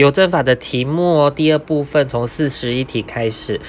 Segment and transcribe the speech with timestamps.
[0.00, 3.60] 邮政法的题目哦，第二部分从四十一题开始。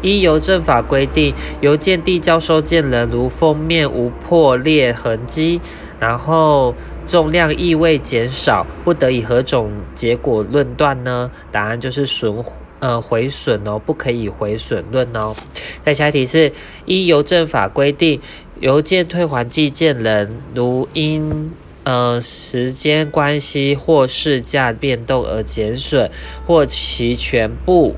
[0.00, 5.60] 依邮政法规定，邮件递交收件人如封面无破裂痕迹，
[5.98, 6.72] 然后
[7.04, 11.32] 重量亦未减少，不得以何种结果论断呢？
[11.50, 12.44] 答案就是损
[12.78, 15.34] 呃毁损哦，不可以毁损论哦。
[15.82, 16.52] 再下一题是
[16.84, 18.20] 依邮政法规定，
[18.60, 21.50] 邮件退还寄件人如因
[21.86, 26.10] 呃时间关系或市价变动而减损，
[26.44, 27.94] 或其全部。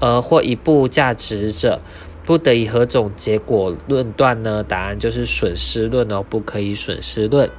[0.00, 1.82] 呃，或一部价值者，
[2.24, 4.62] 不得以何种结果论断呢？
[4.62, 7.50] 答案就是损失论哦，不可以损失论。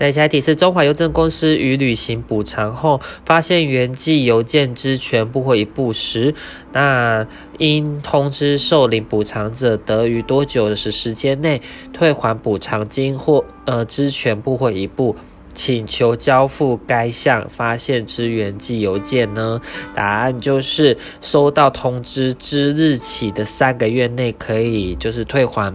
[0.00, 6.34] 再下一题是：中华邮政公司于履行补偿后，发现原寄邮件之全部或一部时，
[6.72, 7.26] 那
[7.58, 11.60] 应通知受领补偿者，得于多久的时间内
[11.92, 15.14] 退还补偿金或呃之全部或一部？
[15.52, 19.60] 请求交付该项发现之原寄邮件呢？
[19.92, 25.74] 答案就是收到通知之日起的三个月内可以就是退还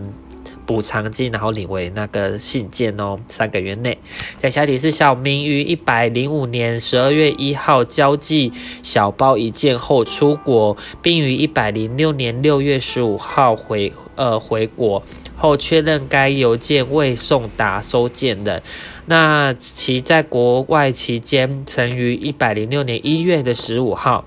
[0.66, 3.19] 补偿金，然后领回那个信件哦。
[3.27, 3.97] 三个月内。
[4.38, 8.52] 在下题是小明于一百零五年十二月一号交寄
[8.83, 15.03] 小包一件后出国，并于一百零六年六月十五号回呃回国。
[15.38, 18.63] 后确认该邮件未送达收件人，
[19.05, 24.23] 那其在国外期间，曾于一百零六年一月的十五号，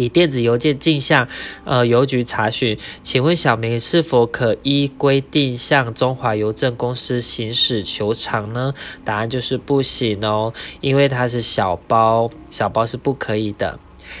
[0.00, 1.28] 以电子邮件径向
[1.64, 8.72] 呃邮局查询，请问小明是否可依规定向中华邮政公司行使求偿呢？
[9.04, 13.78] 答案就是不行哦，因为它是小包，小包是不可以的。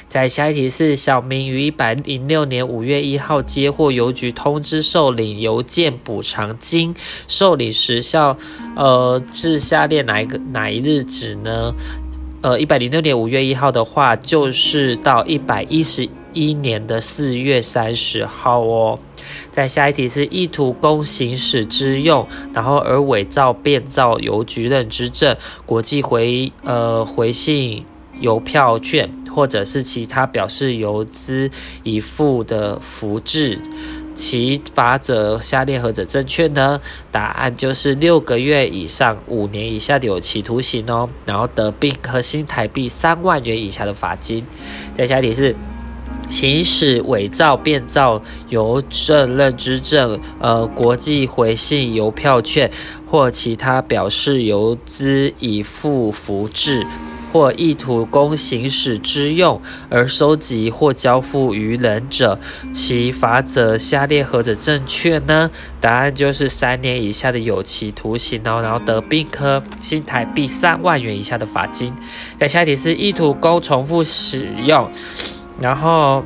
[0.08, 6.94] 在下一题是小明于一百零六年五月一号接获邮局通知受领邮件补偿金，
[7.26, 8.38] 受理时效，
[8.76, 11.74] 呃，至下列哪一个哪一日止呢？
[12.42, 18.98] 呃，一百零六年五月一号的话，就是到一百一十一年的四月三十号哦。
[19.52, 25.36] 在下一题是意图供行使之用，然后而伪造变造邮局认知证、
[25.66, 27.84] 国际回呃回信
[28.20, 29.10] 邮票券。
[29.32, 31.52] 或者是其他表示邮资
[31.84, 33.60] 已付的符志，
[34.14, 36.80] 其法则下列何者正确呢？
[37.10, 44.44] 答案就是六个月以上五年以下的有期徒刑哦，然后得并科新台币三万元以下的罚金。
[44.94, 45.56] 再下题是
[46.28, 52.70] 行使伪造、变造邮政认知证、呃国际回信邮票券
[53.06, 56.86] 或其他表示邮资已付符志。
[57.32, 62.38] 或意图供行使之用而收集或交付于人者，
[62.72, 65.50] 其法则下列何者正确呢？
[65.80, 71.92] 答案就是三年以下的有期徒刑哦，然后得并科新台币三万元以下的罚金。
[72.38, 74.90] 在下题是意图供重复使用，
[75.60, 76.24] 然后。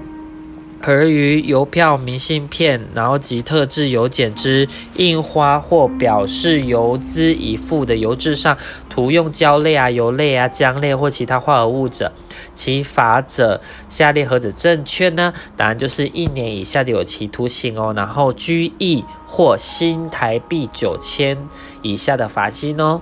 [0.86, 8.58] 而于邮票、明信片，然后及特制邮件之印花或表示邮资已付的邮质上
[8.90, 12.12] 涂用胶类啊、油类啊、浆类或其他化合物者，
[12.54, 15.32] 其法者下列何者正确呢？
[15.56, 21.48] 答案就是一年以下的有期徒刑哦，然后拘役或新台币九千
[21.80, 23.00] 以下的罚金哦。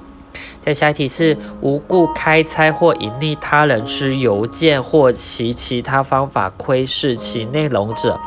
[0.60, 8.18] 再下一题是无故开拆或隐匿他人之邮件或其其他方法窥视其内容者，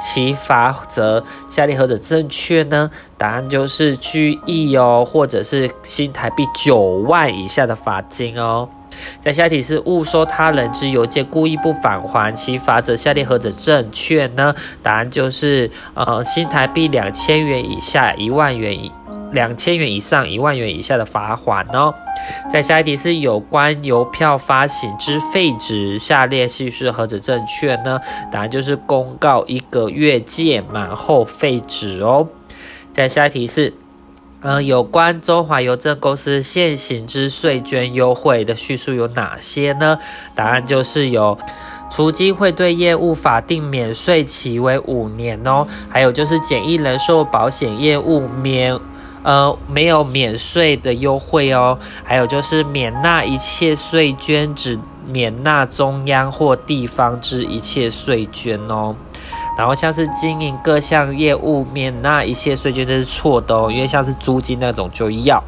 [0.00, 2.90] 其法则下列何者正确呢？
[3.16, 8.68] 答案就是拘役哦，或者是新台币九万以下的罚金哦。
[9.20, 14.54] 在下一题是误收他人之邮件，故意不返还，其法则下列何者正确呢？
[14.82, 18.92] 答案就是呃新台币两千元以下一万元以。
[19.30, 21.92] 两千元以上一万元以下的罚款哦。
[22.50, 28.00] 再下一题是有关邮票发行之废止，下列叙述何者正确呢？
[28.32, 32.26] 答案就是公告一个月届满后废止哦。
[32.90, 33.74] 再下一题是，
[34.40, 39.98] 呃，有关中华邮政公司现行之税捐优惠的叙述有哪些呢？
[40.34, 41.36] 答案就是有，
[41.90, 48.78] 除机会对业务法定免税期为五年哦，还有就是简易人寿保险业务免。
[49.24, 58.94] 呃，没有免税的优惠哦，还有就是免纳一切税捐，只免纳中央或地方之一切税捐哦。
[59.58, 65.42] 然后像是经营各项业务免纳一切税捐，这是错的哦，因为像是租金那种就要。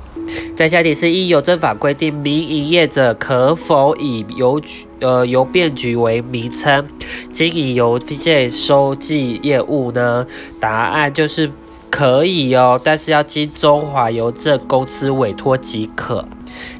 [0.57, 6.87] 在下题是：一邮政法规定，民营业者可否以邮局呃邮便局为名称
[7.33, 10.27] 经营邮件收寄业务呢？
[10.59, 11.51] 答案就是。
[11.93, 16.25] 可以哦，但是要经中华邮政公司委托即可。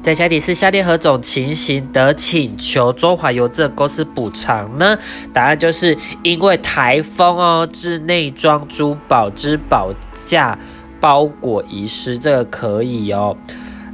[0.01, 4.97] 在下题是下列何种情形得请求中华邮政公司补偿呢？
[5.31, 10.57] 答案就是因为台风哦，致内装珠宝之保价
[10.99, 13.37] 包裹遗失，这个可以哦。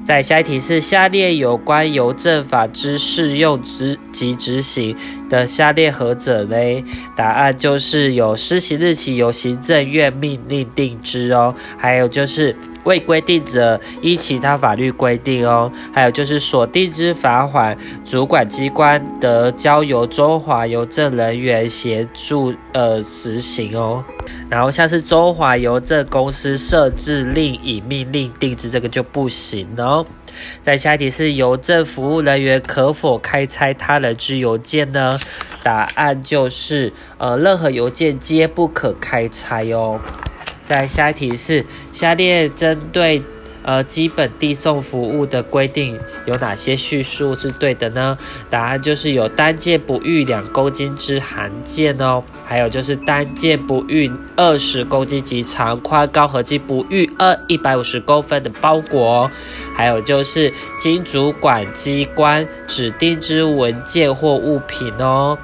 [0.06, 4.96] 在下一题是下列有关邮政法之适用之及执行
[5.30, 6.86] 的下列何者嘞？
[7.18, 12.56] 答案就是有施行日期由行政院命令定之哦，还有就是
[12.88, 24.04] 未规定者依其他法律规定哦，还有就是所定之罚款主管机关得交由中华邮政人员协助呃执行哦。
[24.50, 30.06] 然后像是中华邮政公司设置令以命令定制，这个就不行哦。
[30.62, 35.20] 再下一题是邮政服务人员可否开拆他人之邮件呢？
[35.64, 40.00] 答案就是呃，任何邮件皆不可开拆哦。
[40.68, 43.24] 在下一题是下列针对。
[43.64, 48.18] 呃，基本递送服务的规定有哪些叙述是对的呢？
[48.50, 59.30] 答案就是有单件不逾两公斤之函件哦，还有就是单件不逾二十公斤及长宽高合计不逾二一百五十公分的包裹，
[59.76, 65.38] 还有就是经主管机关指定之文件或物品哦。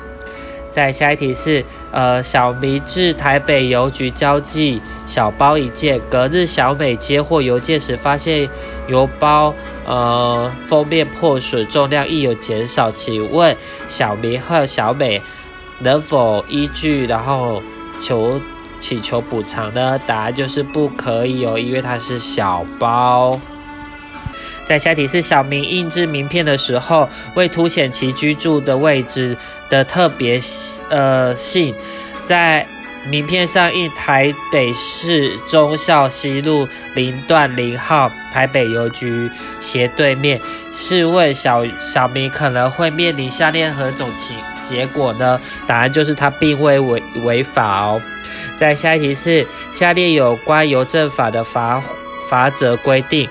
[0.73, 8.49] 再下一题是，呃，小明至台北邮局交寄小包一件，隔日小美接获邮件时，发现
[8.87, 9.53] 邮包
[9.85, 13.55] 呃封面破损，重量亦有减少，请问
[13.87, 15.21] 小明和小美
[15.79, 17.61] 能否依据然后
[17.99, 18.41] 求
[18.79, 19.99] 请求补偿呢？
[20.07, 23.39] 答案就是不可以哦，因为它是小包。
[24.63, 29.35] 在下题是小明印制名片的时候，为凸显其居住的位置
[29.69, 30.39] 的特别
[30.89, 31.75] 呃性，
[32.23, 32.65] 在
[33.05, 36.65] 名片上印台北市忠孝西路
[36.95, 39.29] 零段零号台北邮局
[39.59, 40.39] 斜对面。
[40.71, 45.39] 试问小小明可能会面临下列何种情结果呢？
[45.67, 48.01] 答案就是他并未违违法哦。
[48.55, 51.83] 在下一题是下列有关邮政法的法
[52.29, 53.27] 法则规定。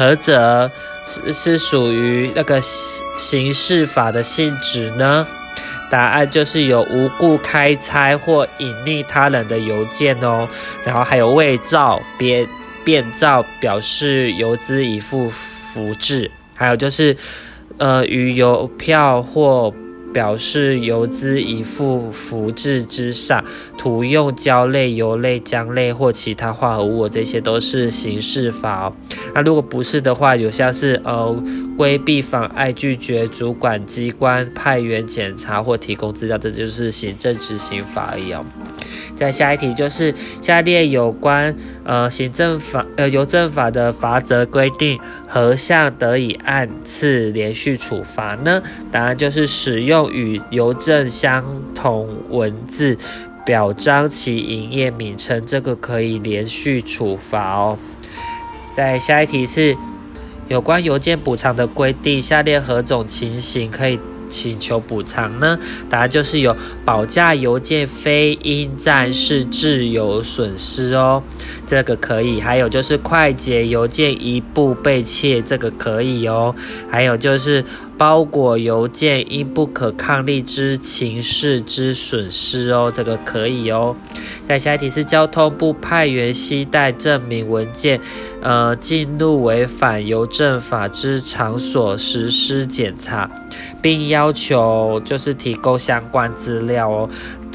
[0.00, 0.70] 何者
[1.04, 5.26] 是是属于那个刑事法的性质呢？
[5.90, 10.48] 答案就是有无故开拆或隐匿他人的邮件哦，
[10.86, 12.48] 然后还有伪造、编
[12.82, 17.14] 变造表示邮资已付福制，还有就是
[17.76, 19.74] 呃与邮票或。
[20.12, 23.44] 表示油资已附福制之上，
[23.78, 28.92] 涂用胶类、油类、浆类或其他化合物，这些都是刑事法哦。
[29.34, 31.42] 那如果不是的话，有像是呃
[31.76, 38.44] 规避、妨碍、拒绝主管机关派员检查或提供资料，这就是行政执行法而已哦。
[39.14, 41.54] 再下一题就是下列有关
[41.84, 44.98] 呃行政法呃邮政法的法则规定，
[45.28, 48.62] 何项得以按次连续处罚呢？
[48.90, 51.44] 答案就是使用与邮政相
[51.74, 52.96] 同文字，
[53.44, 57.76] 表彰其营业名称，这个可以连续处罚哦。
[58.72, 59.76] 再下一题是
[60.48, 63.98] 有关邮件补偿的规定，下列何种情形可以？
[64.30, 65.58] 请求补偿呢？
[65.88, 71.20] 答案就是有保价邮件非因战事致有损失哦，
[71.66, 72.40] 这个可以。
[72.40, 76.54] 还有就是快捷邮件一步被窃，这个可以哦。
[76.88, 77.64] 还有就是
[78.00, 83.94] 包裹邮件因不可抗力之情势之损失哦，这个可以哦。
[84.48, 88.00] 再下一题是交通部派员携带证明文件，
[88.40, 93.30] 呃，进入违反邮政法之场所实施检查。
[93.82, 97.10] 并要求就是提供相关资料哦。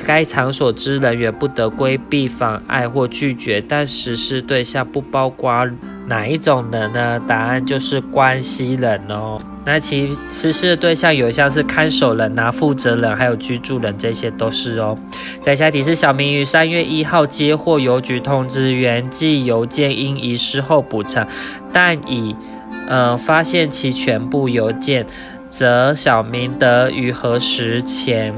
[0.05, 5.67] 该场所之人员不得规避、妨碍或拒绝，但实施对象不包括
[6.07, 7.19] 哪一种人呢？
[7.27, 9.39] 答案就是关系人哦。
[9.65, 14.97] 那其实施的对象有像是看守人啊、负责人，还有居住人，这些都是哦。
[15.41, 21.27] 在下题是小明于三月一号接获邮局通知，原寄邮件因遗失后补偿，
[21.73, 22.35] 但已
[22.87, 25.05] 呃发现其全部邮件。
[25.47, 28.33] 则小明得于何时前，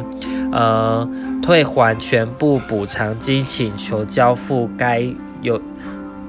[0.52, 1.10] 呃，
[1.42, 5.02] 退还全部补偿金，请求交付该
[5.42, 5.60] 邮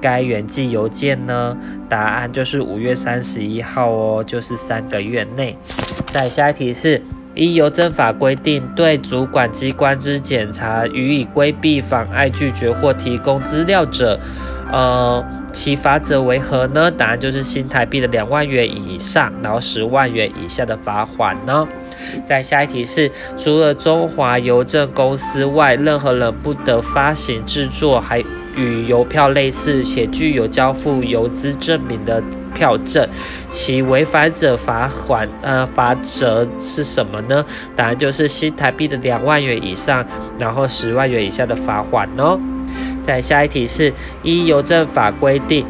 [0.00, 1.56] 该原寄邮件呢？
[1.88, 5.56] 答案就是五月三十一号哦，就是三个月内。
[6.06, 7.02] 再下一题是：
[7.34, 14.18] 依邮政法规定，对主管机关之检查予以规避、妨碍、拒绝或提供资料者，
[14.72, 15.24] 呃。
[15.50, 16.90] 其罚则为何呢？
[16.90, 21.66] 答案就是新台币的两万元以上，然后十万元以下的罚款呢。
[22.26, 28.22] 在下一题是，除了中华邮政公司外，任何人不得发行、制作还
[28.58, 32.20] 与邮票类似且具有交付邮资证明的
[32.54, 33.08] 票证，
[33.48, 37.44] 其违反者罚款呃罚则是什么呢？
[37.76, 40.04] 答案就是新台币的两万元以上，
[40.38, 42.38] 然后十万元以下的罚款哦。
[43.04, 45.64] 再下一题是依邮政法规定。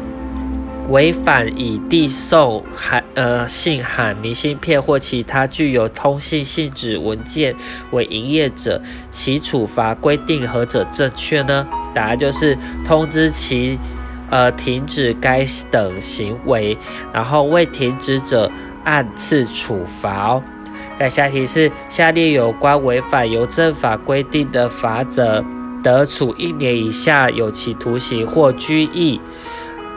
[0.89, 7.53] 违反以递送函、呃信函、明信片或其他具有通信性质文件
[7.91, 11.67] 为营业者，其处罚规定何者正确呢？
[11.93, 13.77] 答案就是通知其
[14.29, 16.77] 呃停止该等行为，
[17.11, 18.49] 然后未停止者
[18.85, 20.43] 按次处罚哦。
[20.97, 25.43] 在下题是下列有关违反邮政法规定的罚则，
[25.83, 29.19] 得处一年以下有期徒刑或拘役。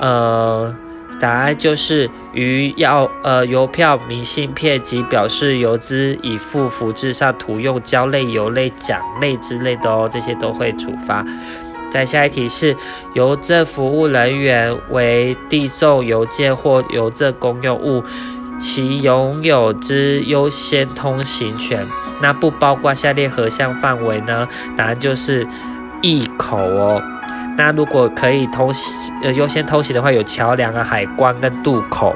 [0.00, 0.74] 呃，
[1.22, 11.24] 答案就是于要呃邮票、明信片及表示邮资已付福制上涂用胶类、油类、奖类之类的哦，这些都会处罚。
[11.92, 12.76] 再下一题是
[13.14, 18.02] 邮政服务人员为递送邮件或邮政公用物，
[18.58, 21.86] 其拥有之优先通行权，
[22.20, 24.48] 那不包括下列何项范围呢？
[24.76, 25.46] 答案就是
[26.00, 27.00] 一口哦。
[27.56, 32.14] 那如果可以偷袭，呃，优先偷袭的话，有桥梁啊、海关跟渡口。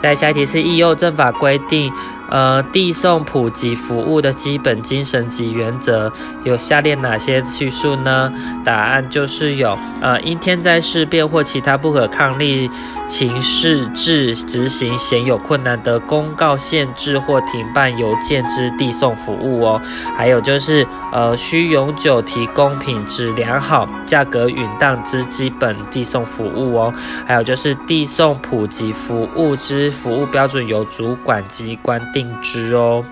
[0.00, 1.92] 再下一题是《义幼政法》规定。
[2.28, 6.12] 呃，递送普及服务的基本精神及原则
[6.44, 8.32] 有下列哪些叙述呢？
[8.64, 12.70] 答案就是有，呃，因天灾事变或其他不可抗力
[13.06, 19.80] 情势致执行显有困难的，公告限制或停办邮件之递送服务哦。
[20.14, 26.92] 还有就是，呃，需永久提供品质良好、价格允当之基本递送服务哦。
[27.26, 32.28] 还有就是，递送普及服务之服务标准由主管机关定。
[32.28, 33.04] 定之哦。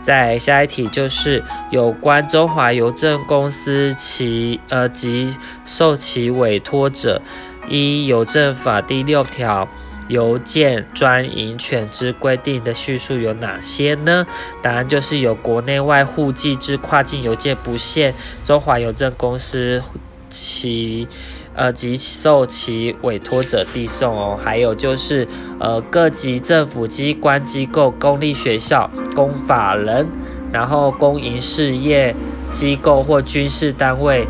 [0.00, 7.20] 再下一题就是有关中华邮政公司其呃及受其委托者，
[7.68, 9.66] 依邮政法第六条
[10.06, 14.24] 邮件专营权之规定的叙述有哪些呢？
[14.62, 19.82] 答案就是有国内外互寄之跨境邮件不限中华邮政公司
[20.28, 21.08] 其。
[21.54, 25.26] 呃，及受其委托者递送哦，还有就是，
[25.60, 30.06] 呃，各级政府机关机构、公立学校、公法人，
[30.52, 32.14] 然后公营事业
[32.50, 34.26] 机构或军事单位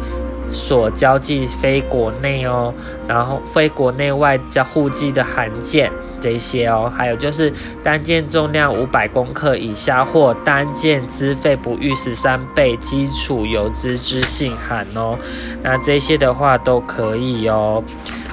[0.54, 2.72] 所交寄非国内哦，
[3.06, 5.90] 然后非国内外交互寄的函件。
[6.20, 15.18] 这些哦，还有就是单件重量五百公克以下或单件资费不逾十三倍基础邮资之信函哦，
[15.62, 17.84] 那这些的话都可以哦。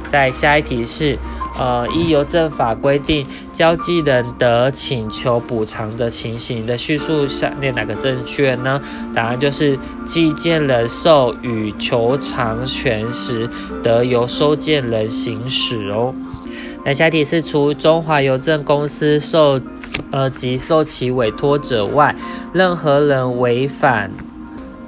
[0.07, 1.17] 在下一题是，
[1.57, 8.81] 呃，依邮政法规定，交寄人得请求补偿的情形的叙述下列哪个正确呢？
[9.13, 13.49] 答案就是寄件人受予求偿权时，
[13.83, 16.15] 得由收件人行使哦。
[16.83, 19.61] 那下题是除中华邮政公司受
[20.11, 22.15] 呃及受其委托者外，
[22.53, 24.09] 任何人违反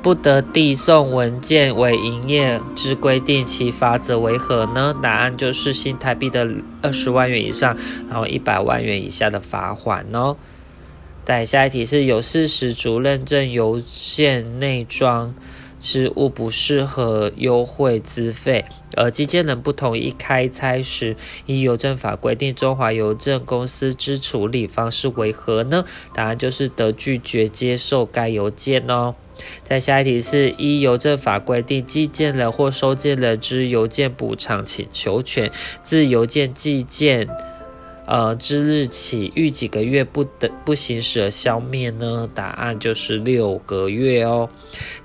[0.03, 4.93] 不得递送文件为营业之规定，其罚则为何呢？
[5.01, 6.47] 答案就是新台币的
[6.81, 7.77] 二十万元以上，
[8.09, 10.35] 然后一百万元以下的罚款哦。
[11.23, 15.33] 再下一题是有事实主认证邮件内装。
[15.79, 18.63] 之物不适合优惠资费，
[18.95, 25.83] 而寄件人不同意开拆时，依邮政法规定，中华邮政公司之处理方式为何呢？
[26.13, 29.15] 答案就是得拒绝接受该邮件哦。
[29.63, 35.51] 再下一题是依邮政法规定，寄件人或收件人之邮件补偿请求权，
[35.83, 37.29] 自邮件寄件。
[38.05, 42.29] 呃，之日起逾几个月不得不行使而消灭呢？
[42.35, 44.49] 答案就是六个月哦。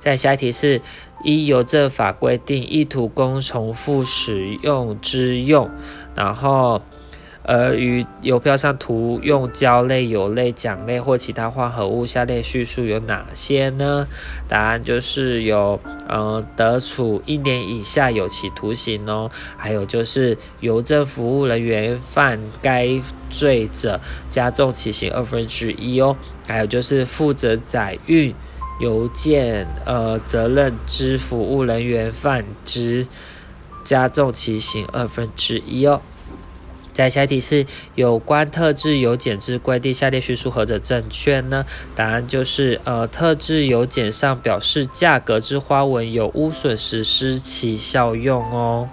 [0.01, 0.83] 再下一题是
[1.23, 5.71] 依邮政法规定，意图供重复使用之用，
[6.15, 6.83] 然后。
[7.49, 14.07] 而与邮票上涂用胶类、油类、桨类或其他化合物，下列叙述有哪些呢？
[14.47, 19.31] 答案就是有，呃，得处一年以下有期徒刑哦。
[19.57, 23.01] 还有就是邮政服务人员犯该
[23.31, 26.15] 罪者，加重其刑二分之一哦。
[26.47, 28.35] 还有就是负责载运
[28.79, 33.07] 邮件，呃，责任之服务人员犯之，
[33.83, 36.03] 加重其刑二分之一哦。
[36.99, 37.65] 在下题是
[37.95, 41.65] 有关特制邮件之规定，下列叙述何者正确呢？
[41.95, 48.89] 答案就是呃，特制邮件上表示价格之花纹有污损时失其效用哦。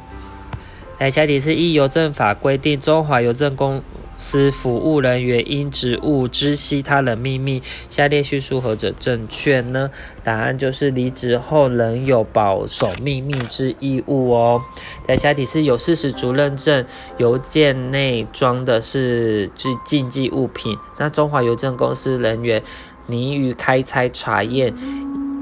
[1.00, 3.82] 来下题是依邮政法规定，中华邮政公
[4.18, 9.90] 司服务人员因职务知悉他人秘密，下列叙述何者正确呢？
[10.24, 14.62] 答案就是离职后仍有保守秘密之义务哦。
[15.08, 16.86] 在下题是有事实足认证
[17.18, 22.64] 邮件内装的是是禁忌物品，那中华邮政公司人员
[23.08, 24.74] 拟于开拆查验。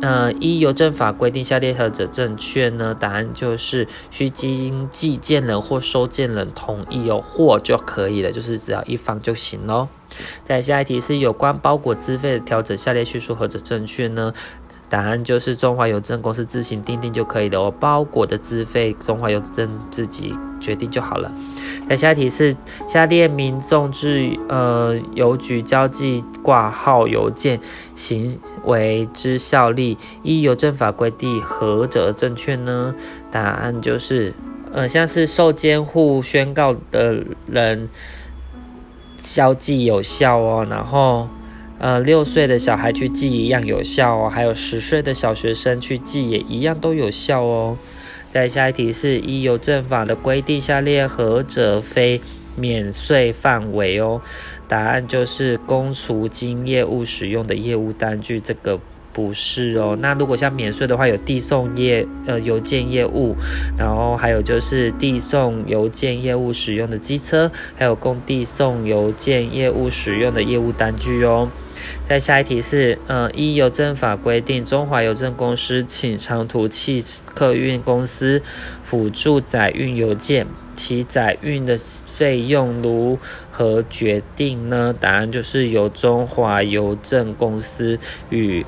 [0.04, 2.94] 呃，依邮政法规定，下列何者正确呢？
[2.94, 9.88] 答案就是需经寄件人或收件人同意哦，或就可以了，就是只要一方就行喽。
[10.44, 14.34] 再下一题是有关包裹资费的调整，下列叙述何者正确呢？
[14.94, 21.34] 答案就是中华邮政公司自行订定就可以了哦，包裹的资费中华邮政自己决定就好了。
[21.88, 22.56] 那下一题是
[22.88, 27.60] 下列民众至呃邮局交寄挂号邮件
[27.96, 32.94] 行为之效力，依邮政法规定何者正确呢？
[33.32, 34.32] 答案就是
[34.72, 37.90] 呃像是受监护宣告的人
[39.18, 41.28] 交寄有效哦，然后。
[41.84, 47.78] 呃，六岁的小孩去寄一样有效哦，还有十岁的小学生去寄也一样都有效哦。
[48.32, 52.22] 再下一题是依邮政法的规定，下列何者非
[52.56, 54.22] 免税范围哦？
[54.70, 58.80] 答案就是公除经业务使用的业务单据，这个
[59.12, 59.98] 不是哦。
[60.00, 63.36] 那如果像免税的话，有递送业呃邮件业务，
[63.78, 71.50] 然后还有就是递送邮件业务使用的机车，还有供递送邮件业务使用的业务单据哦。
[72.08, 77.04] 再下一题是，呃，依邮政法规定，中华邮政公司请长途汽
[77.34, 78.42] 客运公司
[78.84, 83.20] 辅助载运邮件，其载运的费用如
[83.52, 84.94] 何决定呢？
[85.00, 88.00] 答案就是由中华邮政公司
[88.30, 88.66] 与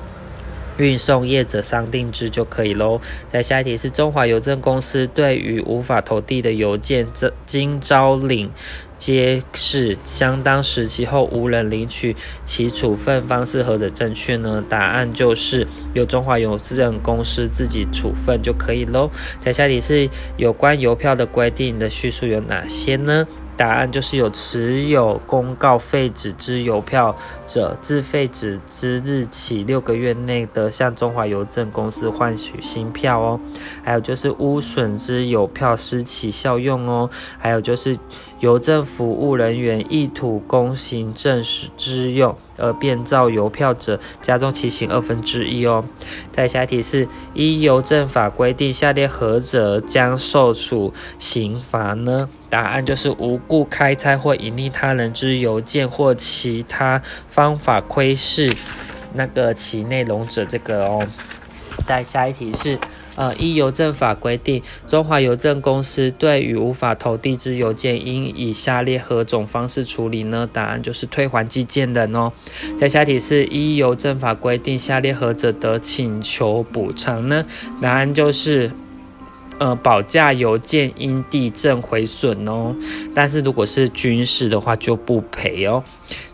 [0.78, 3.00] 运送业者商定之就可以喽。
[3.28, 7.06] 再下一题是中华邮政公司对于无法投递的邮件，
[7.46, 8.50] 经招领。
[8.98, 14.64] 皆是相当时期后无人领取，其处分方式何者正确呢？
[14.68, 19.10] 答案就是由中华邮政公司自己处分就可以喽。
[19.38, 23.26] 在下题是有关邮票的规定的叙述有哪些呢？
[23.56, 33.40] 答案就是有持有公告废纸之邮票者，自废止之日起六个月内得向中华邮政公司换取新票哦。
[33.82, 37.08] 还有就是污损之邮票失起效用哦。
[37.38, 37.98] 还有就是
[38.40, 45.82] 邮政服务人员意图公行政使之用而变造邮票者，加重其刑二分之一哦。
[46.30, 52.28] 再下一题是依邮政法规定，下列何者将受处刑罚呢？
[52.48, 58.52] 答案就是无故开拆或隐匿他人之邮件或其他方法窥视
[59.14, 61.06] 那个其内容者，这个哦。
[61.84, 62.78] 再下一题是，
[63.16, 70.48] 呃，依邮政法规定，中华邮政公司对于无法投递之邮件，应以下列何种方式处理呢？
[70.50, 72.32] 答案就是退还寄件人哦。
[72.76, 77.44] 再下题是，依邮政法规定，下列何者得请求补偿呢？
[77.80, 78.70] 答案就是。
[79.58, 82.76] 呃，保价邮件因地震毁损哦，
[83.14, 85.82] 但是如果是军事的话就不赔哦。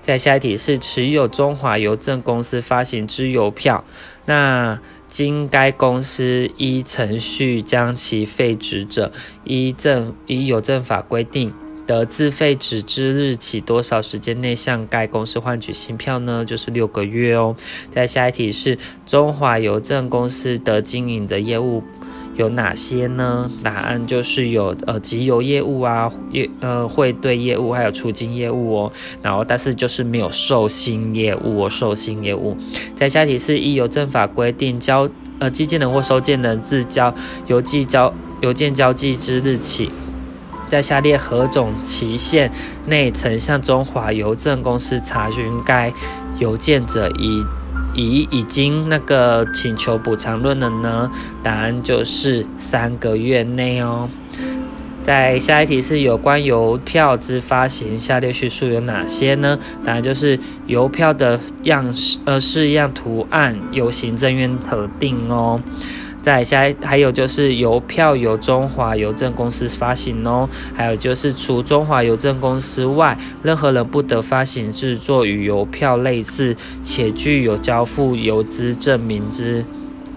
[0.00, 3.84] 再下一题是持有中华邮政公司发行之邮票，
[4.26, 9.12] 那经该公司依程序将其废止者，
[9.44, 11.52] 依政依邮政法规定，
[11.86, 16.44] 得自废止之日起多少时间内向该公司换取新票呢？
[16.44, 17.54] 就是六个月哦。
[17.88, 21.84] 再下一题是中华邮政公司的经营的业务。
[22.36, 23.50] 有哪些呢？
[23.62, 28.92] 答案就是有呃集邮业务啊，业呃汇兑业务，还有出金业务哦。
[29.22, 32.56] 然后但是就是没有授信业务哦，授信业务。
[32.96, 37.14] 在下题是依邮政法规定，交呃寄件人或收件人自交
[37.48, 39.90] 邮寄交邮件交寄之日起，
[40.68, 42.50] 在下列何种期限
[42.86, 45.92] 内曾向中华邮政公司查询该
[46.38, 47.44] 邮件者，以
[47.94, 51.10] 已已经那个请求补偿论了呢？
[51.42, 54.08] 答案就是三个月内哦。
[55.02, 59.58] 在下一题是有关邮票之发行，下列叙述有哪些呢？
[59.84, 65.60] 答案就是邮票的样式呃式样图案由行政院核定哦。
[66.22, 79.64] 再下还有就是邮票由中华邮政公司发行哦，还有就是除中华邮政公司外，任何人不得发行制作与邮票类似且具有交付邮资证明之。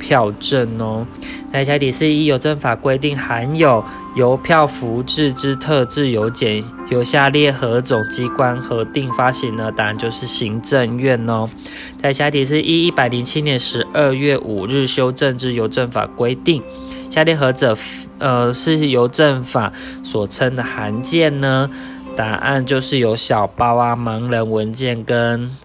[0.05, 1.07] 票证哦，
[1.51, 3.83] 在下题是依邮政法规定，含有
[4.15, 9.71] 邮票符制之特制邮件，由下列何种机关核定发行呢？
[9.71, 11.49] 答案就是行政院哦。
[11.97, 16.61] 在下题是依一百零七年十二月五日修正之邮政法规定，
[17.09, 17.75] 下列何者
[18.19, 21.71] 呃是邮政法所称的函件呢？
[22.15, 25.57] 答案就是有小包啊、盲人文件跟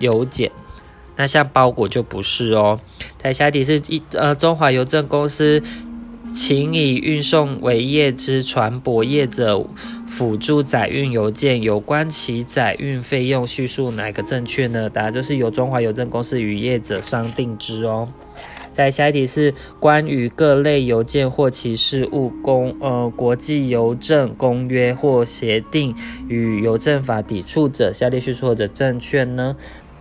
[0.00, 0.50] 邮件。
[1.16, 2.80] 那像包裹就不是哦。
[3.16, 5.62] 在下一题是一呃，中华邮政公司
[6.34, 9.64] 请以运送为业之船舶业者
[10.08, 14.90] 辅助载运邮件，有关其载运费用叙述哪个正确呢？
[14.90, 18.08] 答案就是由中华邮政公司与业者商定之哦。
[18.72, 25.94] 在下一题是关于各类邮件或其事务公呃国际邮政公约或协定
[26.26, 29.54] 与邮政法抵触者，下列叙述或者正确呢？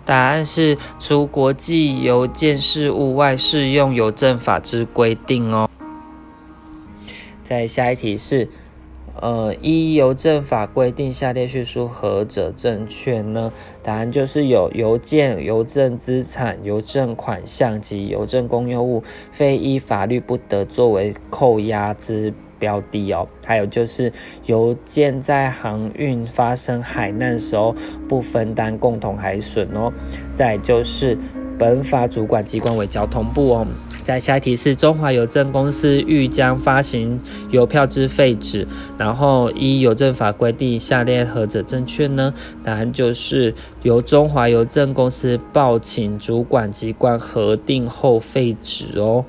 [0.05, 5.69] 答案是除国际邮件事务外，适用邮政法之规定哦。
[7.43, 8.49] 在下一题是。
[9.21, 13.53] 呃，依邮政法规定，下列叙述何者正确呢？
[13.81, 23.27] 答案就是有邮件、邮政资产、邮政款项及邮政公用物，非依法律不得作为扣押之标的哦。
[23.45, 24.09] 还有就是
[24.45, 27.75] 邮件在航运发生海难时候，
[28.07, 29.91] 不分担共同海损哦。
[30.33, 31.17] 再就是
[31.59, 33.67] 本法主管机关为交通部哦。
[34.01, 37.19] 在下一题是中华邮政公司欲将发行
[37.51, 38.65] 邮票之废止，
[38.97, 42.33] 然后依邮政法规定，下列何者正确呢？
[42.63, 49.25] 答案就是由中华邮政公司报请主管机关核定后废止哦。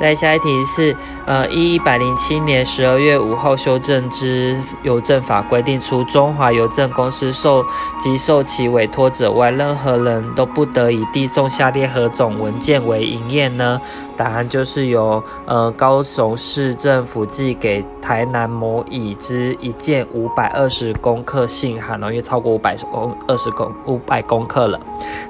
[0.00, 7.64] 再下一题是，呃，一一百零七年十二月五号修正之邮政法规定，除中华邮政公司受
[7.98, 13.80] 及受其委托者外，任何人都不得以递送下列何种文件为营业呢？
[14.16, 24.80] 答案就是由呃高雄市政府寄给台南某乙之一件五百二十公克信函哦，因为超过五百公二十公五百公克了。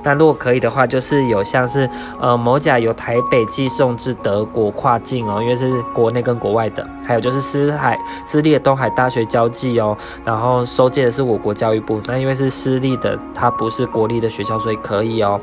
[0.02, 1.86] 那如果可以的话，就是有像是
[2.18, 6.86] 呃某甲由台北寄送至德国跨境哦，因为是国内跟国外的。
[7.04, 12.00] 还有就是私海私立的东海大学交际哦，然后收件的是我国教育部。
[12.06, 15.40] 那因为是私立的，它不是国立的学校，所以可以哦。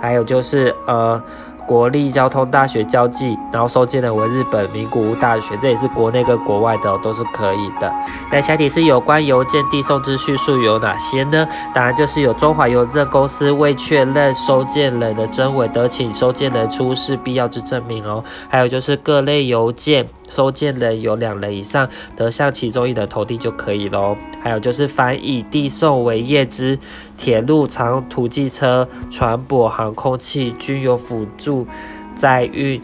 [0.00, 1.20] 还有就是呃。
[1.68, 7.92] 国立交通大学交际，然后收件人为日本名古屋大学，这也是国内跟国外的都是可以的。
[8.32, 11.46] 那下题是有关邮件递送之叙述有哪些呢？
[11.74, 18.24] 当然就是有中华邮政公司未确认收件人的真伪，得请收件人出示必要之证明哦。
[18.48, 20.08] 还有就是各类邮件。
[20.28, 24.16] 收件人有两人以上，得向其中一人投递就可以喽。
[24.42, 26.78] 还有就是，凡以递送为业之
[27.16, 31.66] 铁路、长途汽车、船舶、航空器，均有辅助
[32.14, 32.80] 载运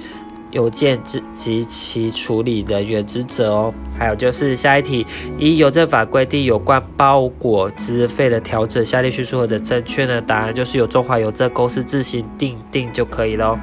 [0.50, 3.74] 邮件之及其处理人员之责哦。
[3.98, 5.06] 还有就是下一题，
[5.38, 10.20] 依邮政法规定有关包裹资费的调整，下列叙述或者正确呢？
[10.20, 13.58] 答案就是由中华邮政公司自行订定就可以喽。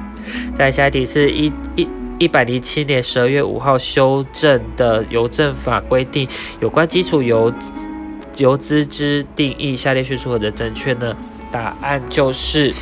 [0.54, 1.88] 再下一题是一一。
[2.22, 6.28] 一百零七年十二月五号修正的邮政法规定，
[6.60, 7.52] 有关基础邮
[8.36, 11.16] 邮资之定义，下列叙述何者正确呢？
[11.50, 12.72] 答案就是，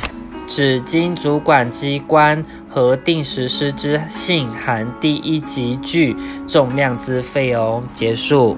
[0.45, 6.15] 指经主管机关核定实施之信函第一集具
[6.47, 7.81] 重量资费哦。
[7.95, 8.55] 结束。